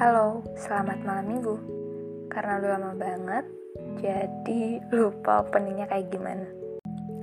Halo, 0.00 0.40
selamat 0.56 1.04
malam 1.04 1.28
minggu. 1.28 1.60
Karena 2.32 2.56
udah 2.56 2.70
lama 2.72 2.96
banget 2.96 3.44
Jadi 4.00 4.80
lupa 4.96 5.44
openingnya 5.44 5.92
kayak 5.92 6.08
gimana. 6.08 6.48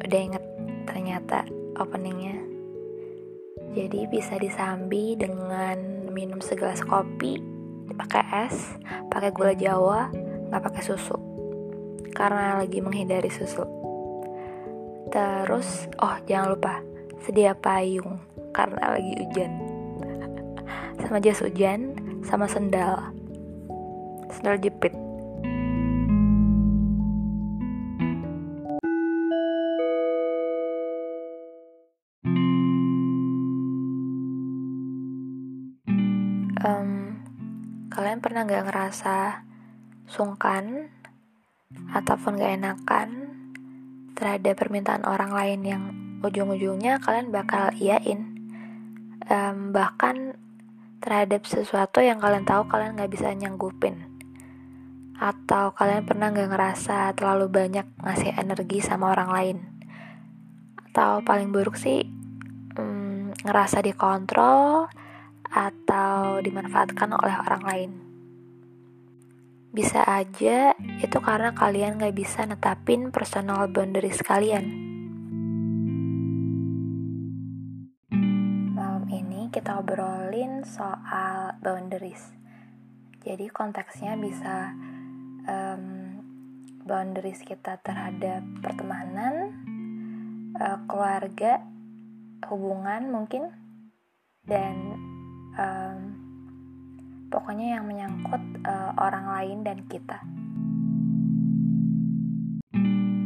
Udah 0.05 0.19
inget 0.21 0.45
ternyata 0.85 1.41
openingnya. 1.73 2.37
Jadi 3.73 4.05
bisa 4.05 4.37
disambi 4.37 5.17
dengan 5.17 6.05
minum 6.13 6.37
segelas 6.37 6.85
kopi 6.85 7.41
pakai 7.97 8.45
es, 8.45 8.77
pakai 9.09 9.33
gula 9.33 9.57
jawa, 9.57 10.13
nggak 10.53 10.61
pakai 10.69 10.85
susu. 10.85 11.17
Karena 12.13 12.61
lagi 12.61 12.77
menghindari 12.77 13.33
susu. 13.33 13.65
Terus, 15.09 15.89
oh 15.97 16.13
jangan 16.29 16.53
lupa 16.53 16.85
Sedia 17.25 17.57
payung 17.57 18.21
Karena 18.53 18.93
lagi 18.93 19.17
hujan. 19.17 19.51
Sama 21.01 21.17
jas 21.17 21.41
hujan 21.41 22.06
sama 22.27 22.43
sendal. 22.51 23.15
Sendal 24.27 24.59
jepit. 24.59 24.91
Um, 36.67 37.23
kalian 37.87 38.19
pernah 38.19 38.43
gak 38.43 38.67
ngerasa 38.67 39.47
sungkan 40.11 40.91
ataupun 41.95 42.35
gak 42.35 42.59
enakan 42.59 43.09
terhadap 44.19 44.59
permintaan 44.59 45.07
orang 45.07 45.31
lain 45.31 45.61
yang 45.63 45.83
ujung-ujungnya 46.19 46.99
kalian 46.99 47.31
bakal 47.31 47.71
iyain? 47.79 48.35
Um, 49.31 49.71
bahkan 49.71 50.35
terhadap 50.99 51.45
sesuatu 51.45 52.01
yang 52.01 52.17
kalian 52.17 52.45
tahu 52.45 52.65
kalian 52.65 52.97
nggak 52.97 53.11
bisa 53.13 53.29
nyanggupin. 53.33 54.05
Atau 55.17 55.73
kalian 55.73 56.05
pernah 56.05 56.29
nggak 56.33 56.49
ngerasa 56.53 57.13
terlalu 57.17 57.49
banyak 57.49 57.87
ngasih 58.01 58.33
energi 58.37 58.81
sama 58.81 59.13
orang 59.13 59.29
lain. 59.29 59.57
Atau 60.89 61.21
paling 61.21 61.53
buruk 61.53 61.77
sih 61.77 62.05
hmm, 62.77 63.45
ngerasa 63.45 63.81
dikontrol 63.85 64.89
atau 65.47 66.41
dimanfaatkan 66.41 67.09
oleh 67.13 67.35
orang 67.37 67.63
lain. 67.63 67.91
Bisa 69.71 70.01
aja 70.03 70.73
itu 71.01 71.17
karena 71.21 71.53
kalian 71.53 72.01
nggak 72.01 72.15
bisa 72.17 72.45
netapin 72.49 73.13
personal 73.13 73.69
boundaries 73.69 74.25
kalian 74.25 74.96
kita 79.67 79.83
obrolin 79.83 80.63
soal 80.63 81.59
boundaries. 81.59 82.23
Jadi 83.19 83.51
konteksnya 83.51 84.15
bisa 84.15 84.71
um, 85.43 85.83
boundaries 86.87 87.43
kita 87.43 87.75
terhadap 87.83 88.47
pertemanan, 88.63 89.51
uh, 90.55 90.79
keluarga, 90.87 91.67
hubungan 92.47 93.11
mungkin, 93.11 93.51
dan 94.47 94.95
um, 95.59 95.99
pokoknya 97.27 97.75
yang 97.75 97.91
menyangkut 97.91 98.63
uh, 98.63 98.95
orang 98.95 99.35
lain 99.35 99.57
dan 99.67 99.83
kita. 99.91 100.23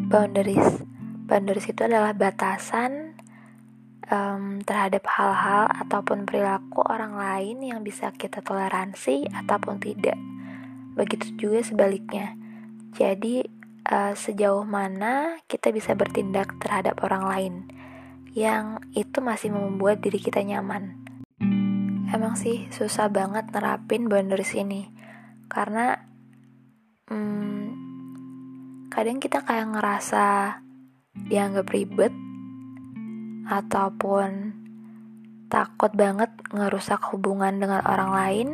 Boundaries, 0.10 0.82
boundaries 1.30 1.70
itu 1.70 1.86
adalah 1.86 2.18
batasan 2.18 3.11
um, 4.12 4.60
terhadap 4.62 5.08
hal-hal 5.08 5.72
ataupun 5.72 6.28
perilaku 6.28 6.84
orang 6.84 7.16
lain 7.16 7.64
yang 7.64 7.80
bisa 7.82 8.12
kita 8.12 8.44
toleransi 8.44 9.32
ataupun 9.32 9.80
tidak. 9.80 10.20
Begitu 10.94 11.48
juga 11.48 11.64
sebaliknya. 11.64 12.36
Jadi, 12.92 13.48
uh, 13.88 14.14
sejauh 14.14 14.68
mana 14.68 15.40
kita 15.48 15.72
bisa 15.72 15.96
bertindak 15.96 16.60
terhadap 16.60 17.00
orang 17.02 17.24
lain 17.26 17.56
yang 18.36 18.80
itu 18.96 19.24
masih 19.24 19.52
membuat 19.52 20.04
diri 20.04 20.20
kita 20.20 20.44
nyaman. 20.44 21.00
Emang 22.12 22.36
sih 22.36 22.68
susah 22.76 23.08
banget 23.08 23.48
nerapin 23.56 24.12
boundaries 24.12 24.52
ini 24.52 24.92
karena 25.48 25.96
hmm, 27.08 27.64
kadang 28.92 29.20
kita 29.24 29.44
kayak 29.44 29.72
ngerasa 29.72 30.60
dianggap 31.28 31.72
ribet 31.72 32.12
ataupun 33.48 34.58
takut 35.52 35.92
banget 35.92 36.32
ngerusak 36.56 37.04
hubungan 37.12 37.60
dengan 37.60 37.84
orang 37.84 38.12
lain 38.16 38.50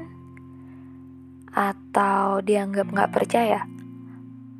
atau 1.54 2.42
dianggap 2.42 2.90
nggak 2.90 3.14
percaya. 3.14 3.66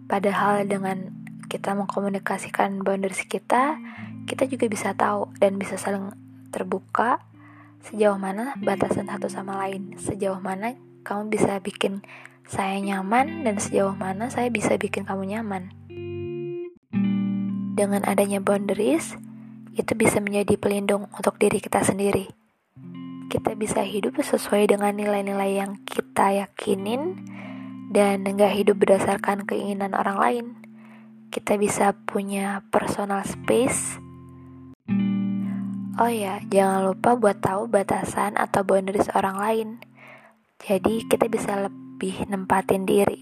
Padahal 0.08 0.66
dengan 0.66 1.14
kita 1.48 1.74
mengkomunikasikan 1.74 2.82
boundaries 2.84 3.24
kita 3.26 3.80
kita 4.28 4.44
juga 4.46 4.66
bisa 4.68 4.92
tahu 4.94 5.32
dan 5.40 5.56
bisa 5.56 5.80
saling 5.80 6.12
terbuka 6.52 7.24
sejauh 7.88 8.20
mana 8.20 8.54
batasan 8.60 9.08
satu 9.08 9.32
sama 9.32 9.56
lain. 9.66 9.96
Sejauh 9.96 10.42
mana 10.44 10.76
kamu 11.08 11.32
bisa 11.32 11.58
bikin 11.64 12.04
saya 12.48 12.80
nyaman 12.80 13.44
dan 13.48 13.60
sejauh 13.60 13.96
mana 13.96 14.28
saya 14.28 14.52
bisa 14.52 14.76
bikin 14.76 15.08
kamu 15.08 15.38
nyaman. 15.38 15.72
Dengan 17.78 18.02
adanya 18.10 18.42
boundaries 18.42 19.16
itu 19.78 19.94
bisa 19.94 20.18
menjadi 20.18 20.58
pelindung 20.58 21.06
untuk 21.14 21.38
diri 21.38 21.62
kita 21.62 21.86
sendiri. 21.86 22.26
Kita 23.30 23.54
bisa 23.54 23.86
hidup 23.86 24.18
sesuai 24.18 24.74
dengan 24.74 24.98
nilai-nilai 24.98 25.62
yang 25.62 25.78
kita 25.86 26.34
yakinin 26.34 27.22
dan 27.94 28.26
nggak 28.26 28.58
hidup 28.58 28.82
berdasarkan 28.82 29.46
keinginan 29.46 29.94
orang 29.94 30.18
lain. 30.18 30.46
Kita 31.30 31.62
bisa 31.62 31.94
punya 31.94 32.66
personal 32.74 33.22
space. 33.22 34.02
Oh 35.98 36.10
ya, 36.10 36.42
jangan 36.50 36.94
lupa 36.94 37.14
buat 37.14 37.38
tahu 37.38 37.70
batasan 37.70 38.38
atau 38.38 38.66
boundaries 38.66 39.12
orang 39.14 39.38
lain. 39.38 39.70
Jadi 40.58 41.06
kita 41.06 41.30
bisa 41.30 41.54
lebih 41.58 42.26
nempatin 42.26 42.86
diri. 42.86 43.22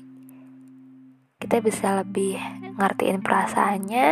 Kita 1.36 1.60
bisa 1.60 2.00
lebih 2.00 2.40
ngertiin 2.80 3.20
perasaannya, 3.20 4.08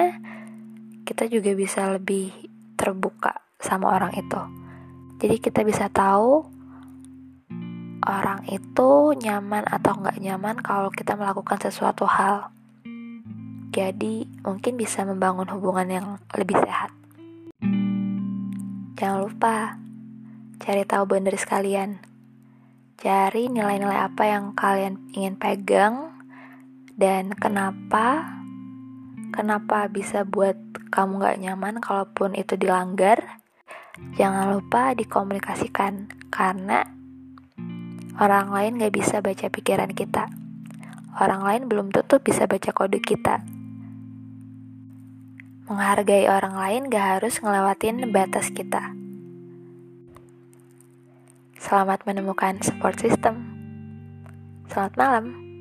kita 1.04 1.28
juga 1.28 1.52
bisa 1.52 1.92
lebih 1.92 2.32
terbuka 2.80 3.44
sama 3.60 3.92
orang 3.92 4.16
itu. 4.16 4.40
Jadi 5.20 5.36
kita 5.40 5.64
bisa 5.64 5.88
tahu 5.92 6.48
orang 8.04 8.44
itu 8.52 9.16
nyaman 9.16 9.64
atau 9.68 10.00
nggak 10.00 10.20
nyaman 10.20 10.60
kalau 10.60 10.92
kita 10.92 11.16
melakukan 11.16 11.60
sesuatu 11.60 12.04
hal. 12.08 12.52
Jadi 13.74 14.28
mungkin 14.44 14.78
bisa 14.78 15.04
membangun 15.08 15.48
hubungan 15.52 15.88
yang 15.88 16.08
lebih 16.36 16.60
sehat. 16.60 16.92
Jangan 19.00 19.20
lupa 19.28 19.80
cari 20.60 20.84
tahu 20.88 21.04
benar 21.10 21.36
sekalian. 21.36 22.00
Cari 22.96 23.52
nilai-nilai 23.52 24.00
apa 24.08 24.24
yang 24.30 24.56
kalian 24.56 25.02
ingin 25.12 25.36
pegang 25.36 26.14
dan 26.94 27.34
kenapa 27.34 28.43
kenapa 29.34 29.90
bisa 29.90 30.22
buat 30.22 30.56
kamu 30.94 31.26
gak 31.26 31.40
nyaman 31.42 31.82
kalaupun 31.82 32.38
itu 32.38 32.54
dilanggar, 32.54 33.42
jangan 34.14 34.54
lupa 34.54 34.94
dikomunikasikan 34.94 36.14
karena 36.30 36.86
orang 38.22 38.54
lain 38.54 38.78
gak 38.78 38.94
bisa 38.94 39.20
baca 39.26 39.50
pikiran 39.50 39.90
kita. 39.90 40.30
Orang 41.18 41.42
lain 41.42 41.66
belum 41.66 41.90
tentu 41.90 42.22
bisa 42.22 42.46
baca 42.46 42.70
kode 42.70 43.02
kita. 43.02 43.42
Menghargai 45.66 46.30
orang 46.30 46.54
lain 46.54 46.82
gak 46.94 47.18
harus 47.18 47.42
ngelewatin 47.42 48.14
batas 48.14 48.54
kita. 48.54 48.94
Selamat 51.58 52.06
menemukan 52.06 52.62
support 52.62 53.02
system. 53.02 53.50
Selamat 54.70 54.94
malam. 55.00 55.53